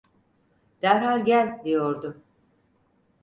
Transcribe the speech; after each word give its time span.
"Derhal 0.81 1.19
gel!" 1.25 1.61
diyordu. 1.65 2.21